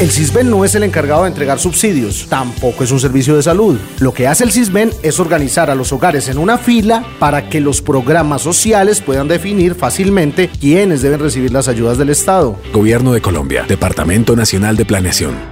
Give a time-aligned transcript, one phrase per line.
[0.00, 3.78] El CISBEN no es el encargado de entregar subsidios, tampoco es un servicio de salud.
[3.98, 7.60] Lo que hace el CISBEN es organizar a los hogares en una fila para que
[7.60, 12.58] los programas sociales puedan definir fácilmente quiénes deben recibir las ayudas del Estado.
[12.74, 15.51] Gobierno de Colombia, Departamento Nacional de Planeación.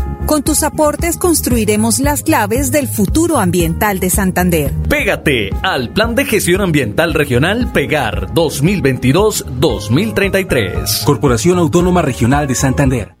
[0.25, 4.71] Con tus aportes construiremos las claves del futuro ambiental de Santander.
[4.87, 11.03] Pégate al Plan de Gestión Ambiental Regional Pegar 2022-2033.
[11.03, 13.15] Corporación Autónoma Regional de Santander.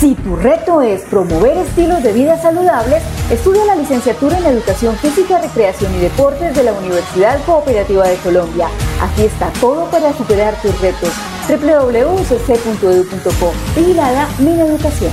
[0.00, 5.40] Si tu reto es promover estilos de vida saludables, estudia la licenciatura en Educación Física,
[5.40, 8.66] Recreación y Deportes de la Universidad Cooperativa de Colombia.
[9.00, 11.12] Aquí está todo para superar tus retos.
[11.48, 13.52] www.ucc.edu.co.
[13.76, 15.12] Vigilada Mi Educación.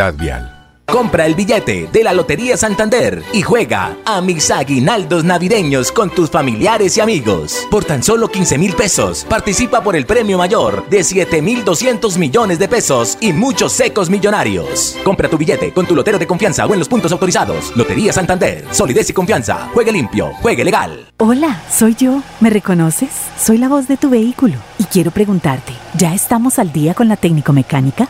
[0.09, 0.57] Vial.
[0.87, 6.29] Compra el billete de la Lotería Santander y juega a mis aguinaldos navideños con tus
[6.29, 7.65] familiares y amigos.
[7.69, 12.17] Por tan solo 15 mil pesos, participa por el premio mayor de 7 mil 200
[12.17, 14.97] millones de pesos y muchos secos millonarios.
[15.05, 17.71] Compra tu billete con tu lotero de confianza o en los puntos autorizados.
[17.77, 19.69] Lotería Santander, solidez y confianza.
[19.73, 21.07] Juegue limpio, juegue legal.
[21.19, 22.21] Hola, soy yo.
[22.41, 23.11] ¿Me reconoces?
[23.39, 27.15] Soy la voz de tu vehículo y quiero preguntarte, ¿ya estamos al día con la
[27.15, 28.09] técnico mecánica?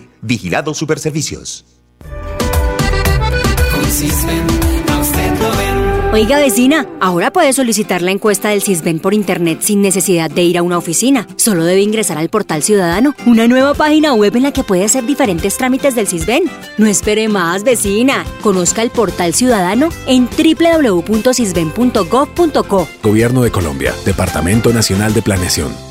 [0.21, 1.65] Vigilado Superservicios.
[6.13, 10.57] Oiga vecina, ahora puede solicitar la encuesta del CISBEN por internet sin necesidad de ir
[10.57, 11.25] a una oficina.
[11.37, 15.05] Solo debe ingresar al portal ciudadano, una nueva página web en la que puede hacer
[15.05, 16.43] diferentes trámites del CISBEN.
[16.77, 18.25] No espere más, vecina.
[18.41, 22.87] Conozca el portal ciudadano en www.cisben.gov.co.
[23.01, 25.90] Gobierno de Colombia, Departamento Nacional de Planeación.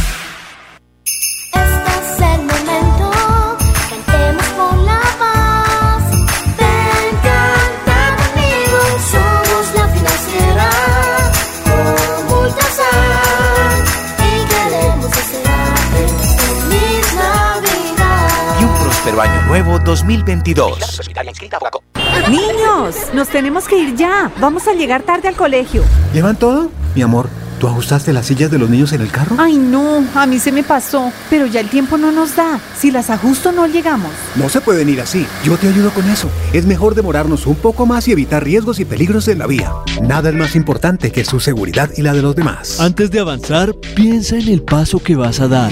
[19.21, 20.99] Año Nuevo 2022.
[22.27, 24.31] Niños, nos tenemos que ir ya.
[24.39, 25.83] Vamos a llegar tarde al colegio.
[26.11, 26.71] ¿Llevan todo?
[26.95, 27.29] Mi amor,
[27.59, 29.35] ¿tú ajustaste las sillas de los niños en el carro?
[29.37, 31.13] Ay, no, a mí se me pasó.
[31.29, 32.59] Pero ya el tiempo no nos da.
[32.75, 34.09] Si las ajusto, no llegamos.
[34.37, 35.27] No se pueden ir así.
[35.43, 36.27] Yo te ayudo con eso.
[36.51, 39.71] Es mejor demorarnos un poco más y evitar riesgos y peligros en la vía.
[40.01, 42.79] Nada es más importante que su seguridad y la de los demás.
[42.79, 45.71] Antes de avanzar, piensa en el paso que vas a dar.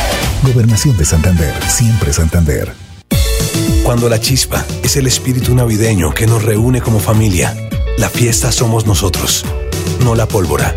[0.43, 2.73] Gobernación de Santander, siempre Santander.
[3.83, 7.55] Cuando la chispa es el espíritu navideño que nos reúne como familia,
[7.99, 9.45] la fiesta somos nosotros,
[10.03, 10.75] no la pólvora.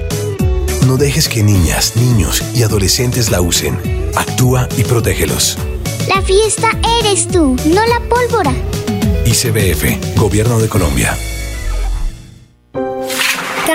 [0.87, 3.79] No dejes que niñas, niños y adolescentes la usen.
[4.15, 5.57] Actúa y protégelos.
[6.09, 6.71] La fiesta
[7.01, 8.53] eres tú, no la pólvora.
[9.25, 11.17] ICBF, Gobierno de Colombia.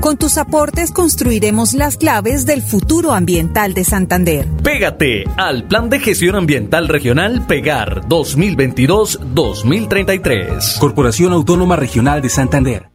[0.00, 4.48] Con tus aportes construiremos las claves del futuro ambiental de Santander.
[4.62, 10.78] Pégate al Plan de Gestión Ambiental Regional Pegar 2022-2033.
[10.78, 12.88] Corporación Autónoma Regional de Santander.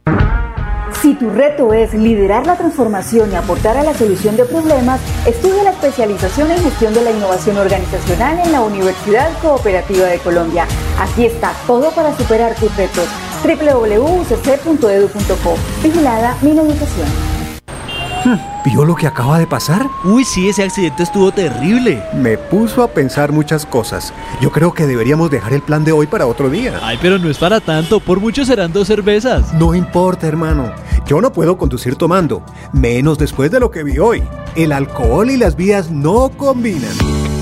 [1.00, 5.62] Si tu reto es liderar la transformación y aportar a la solución de problemas, estudia
[5.62, 10.66] la especialización en gestión de la innovación organizacional en la Universidad Cooperativa de Colombia.
[10.98, 13.06] Aquí está todo para superar tus retos.
[13.46, 15.56] www.ucc.edu.co.
[15.82, 17.08] Vigilada mi educación.
[18.64, 19.86] ¿Vio lo que acaba de pasar?
[20.02, 22.02] Uy, sí, ese accidente estuvo terrible.
[22.12, 24.12] Me puso a pensar muchas cosas.
[24.40, 26.80] Yo creo que deberíamos dejar el plan de hoy para otro día.
[26.82, 28.00] Ay, pero no es para tanto.
[28.00, 29.54] Por mucho serán dos cervezas.
[29.54, 30.72] No importa, hermano.
[31.06, 32.42] Yo no puedo conducir tomando.
[32.72, 34.24] Menos después de lo que vi hoy.
[34.56, 36.90] El alcohol y las vías no combinan.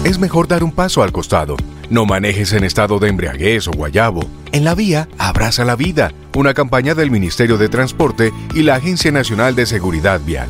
[0.05, 1.57] Es mejor dar un paso al costado.
[1.91, 4.25] No manejes en estado de embriaguez o guayabo.
[4.53, 6.13] En la vía, abraza la vida.
[6.35, 10.49] Una campaña del Ministerio de Transporte y la Agencia Nacional de Seguridad Vial.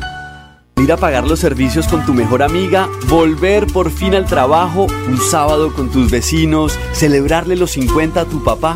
[0.77, 5.17] Ir a pagar los servicios con tu mejor amiga, volver por fin al trabajo, un
[5.17, 8.75] sábado con tus vecinos, celebrarle los 50 a tu papá.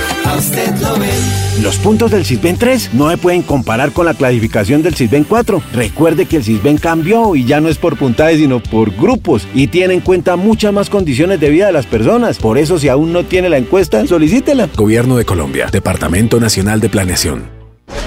[0.31, 1.09] A usted lo ven.
[1.61, 5.61] Los puntos del Sisben 3 no se pueden comparar con la clasificación del Sisben 4.
[5.73, 9.67] Recuerde que el Sisben cambió y ya no es por puntajes sino por grupos y
[9.67, 12.37] tiene en cuenta muchas más condiciones de vida de las personas.
[12.37, 14.69] Por eso si aún no tiene la encuesta, solicítela.
[14.75, 17.60] Gobierno de Colombia, Departamento Nacional de Planeación.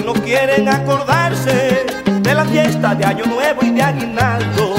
[0.00, 4.74] Que no quieren acordarse de la fiesta de Año Nuevo y de Aguinaldo.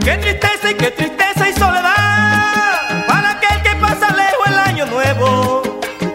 [0.00, 5.62] Qué tristeza y qué tristeza y soledad para aquel que pasa lejos el Año Nuevo.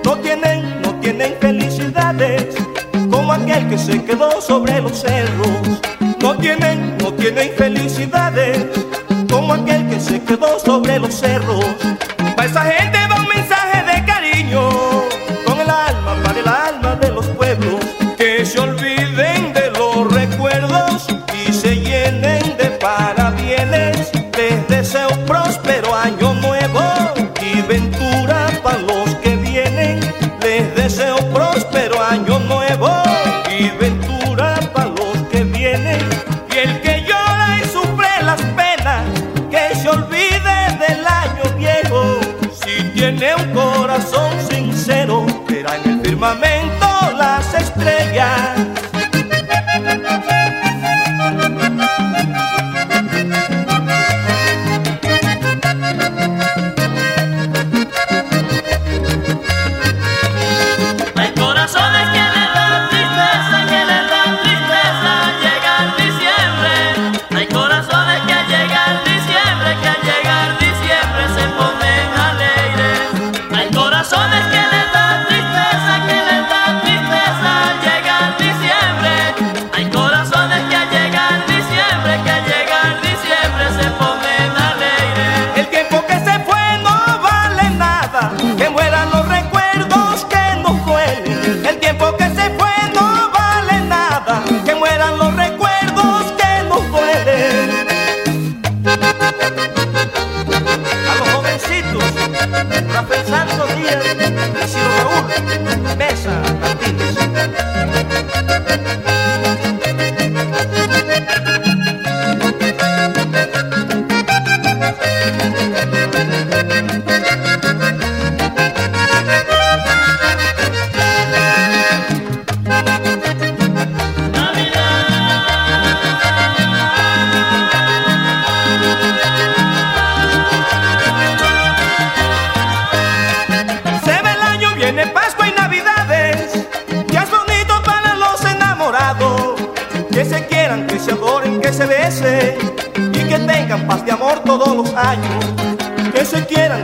[0.04, 2.56] No tienen, no tienen felicidades
[3.10, 5.82] como aquel que se quedó sobre los cerros.
[6.22, 8.66] No tienen, no tienen felicidades
[9.32, 11.66] como aquel que se quedó sobre los cerros.
[12.36, 12.93] Para esa gente
[103.84, 105.63] Ciro Raúl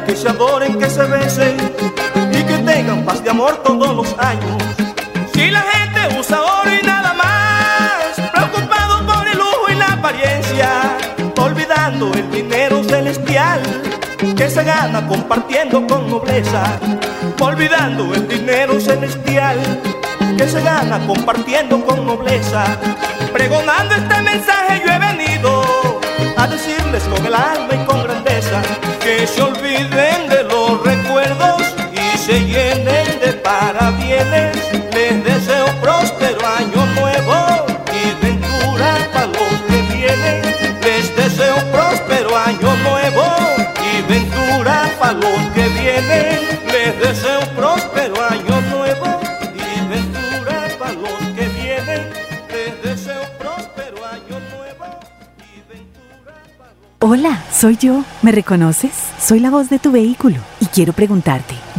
[0.05, 1.57] que se adoren, que se besen.
[2.31, 4.61] Y que tengan paz de amor todos los años.
[5.33, 10.97] Si la gente usa oro y nada más, preocupado por el lujo y la apariencia,
[11.37, 13.61] olvidando el dinero celestial
[14.35, 16.79] que se gana compartiendo con nobleza,
[17.39, 19.57] olvidando el dinero celestial
[20.37, 22.63] que se gana compartiendo con nobleza.
[23.33, 25.99] Pregonando este mensaje yo he venido
[26.37, 28.61] a decirles con el alma y con grandeza
[29.09, 31.63] que se olviden de los recuerdos
[31.93, 34.55] y se llenen de parabienes.
[34.93, 37.37] Les deseo próspero año nuevo
[37.99, 40.41] y ventura para los que vienen.
[40.83, 43.25] Les deseo próspero año nuevo
[43.89, 46.59] y ventura para los que vienen.
[46.71, 48.48] Les deseo próspero año
[57.01, 58.03] Hola, soy yo.
[58.21, 58.91] ¿Me reconoces?
[59.21, 61.55] Soy la voz de tu vehículo y quiero preguntarte,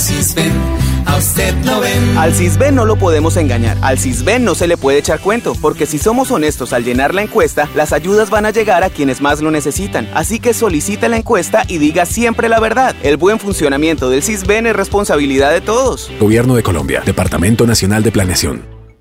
[0.00, 0.52] Con Cisben,
[1.04, 2.16] a usted lo ven.
[2.16, 3.76] Al Cisben no lo podemos engañar.
[3.82, 7.20] Al Cisben no se le puede echar cuento, porque si somos honestos al llenar la
[7.20, 10.08] encuesta, las ayudas van a llegar a quienes más lo necesitan.
[10.14, 12.96] Así que solicita la encuesta y diga siempre la verdad.
[13.02, 16.10] El buen funcionamiento del Cisben es responsabilidad de todos.
[16.18, 18.79] Gobierno de Colombia, Departamento Nacional de Planeación.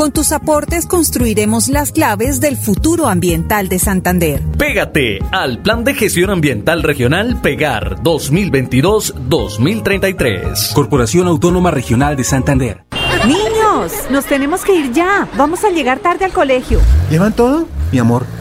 [0.00, 4.40] Con tus aportes construiremos las claves del futuro ambiental de Santander.
[4.56, 10.72] Pégate al Plan de Gestión Ambiental Regional Pegar 2022-2033.
[10.72, 12.82] Corporación Autónoma Regional de Santander.
[13.26, 15.28] Niños, nos tenemos que ir ya.
[15.36, 16.80] Vamos a llegar tarde al colegio.
[17.10, 17.66] ¿Llevan todo?
[17.92, 18.24] Mi amor,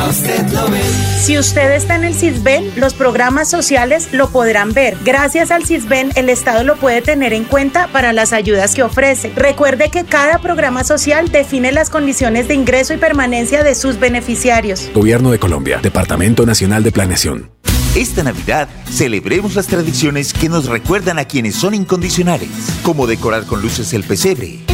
[0.00, 0.82] a usted lo ven.
[1.20, 4.96] Si usted está en el CISBEN, los programas sociales lo podrán ver.
[5.04, 9.30] Gracias al CISBEN, el Estado lo puede tener en cuenta para las ayudas que ofrece.
[9.36, 14.90] Recuerde que cada programa social define las condiciones de ingreso y permanencia de sus beneficiarios.
[14.94, 17.50] Gobierno de Colombia, Departamento Nacional de Planeación.
[17.94, 22.48] Esta Navidad celebremos las tradiciones que nos recuerdan a quienes son incondicionales,
[22.82, 24.60] como decorar con luces el pesebre,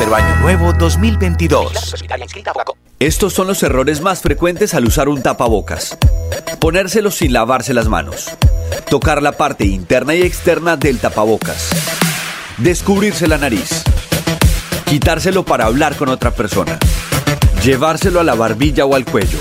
[0.00, 1.94] Año Nuevo 2022.
[2.98, 5.98] Estos son los errores más frecuentes al usar un tapabocas.
[6.58, 8.30] Ponérselo sin lavarse las manos.
[8.88, 11.68] Tocar la parte interna y externa del tapabocas.
[12.56, 13.84] Descubrirse la nariz.
[14.86, 16.78] Quitárselo para hablar con otra persona.
[17.62, 19.38] Llevárselo a la barbilla o al cuello.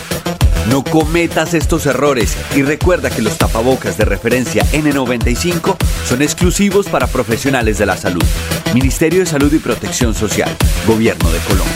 [0.67, 5.77] No cometas estos errores y recuerda que los tapabocas de referencia N95
[6.09, 8.23] son exclusivos para profesionales de la salud.
[8.73, 10.49] Ministerio de Salud y Protección Social,
[10.87, 11.75] Gobierno de Colombia.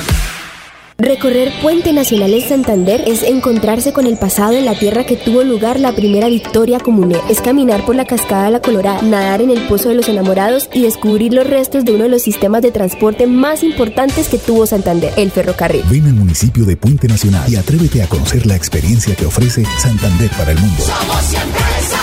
[0.98, 5.43] Recorrer Puente Nacional en Santander es encontrarse con el pasado en la tierra que tuvo
[5.43, 7.13] lugar la primera victoria común.
[7.30, 10.67] Es caminar por la cascada de la Colorada, nadar en el Pozo de los Enamorados
[10.74, 14.65] y descubrir los restos de uno de los sistemas de transporte más importantes que tuvo
[14.65, 15.84] Santander, el ferrocarril.
[15.91, 20.32] Ven al municipio de Puente Nacional y atrévete a conocer la experiencia que ofrece Santander
[20.32, 20.84] para el mundo.
[20.84, 22.03] Somos.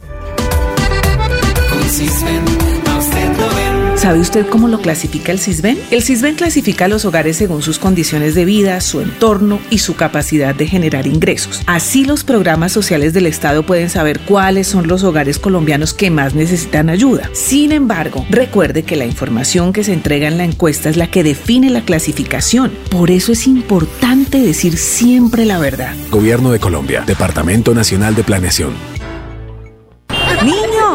[4.01, 5.77] ¿Sabe usted cómo lo clasifica el CISBEN?
[5.91, 9.95] El CISBEN clasifica a los hogares según sus condiciones de vida, su entorno y su
[9.95, 11.61] capacidad de generar ingresos.
[11.67, 16.33] Así los programas sociales del Estado pueden saber cuáles son los hogares colombianos que más
[16.33, 17.29] necesitan ayuda.
[17.33, 21.23] Sin embargo, recuerde que la información que se entrega en la encuesta es la que
[21.23, 22.71] define la clasificación.
[22.89, 25.93] Por eso es importante decir siempre la verdad.
[26.09, 28.90] Gobierno de Colombia, Departamento Nacional de Planeación.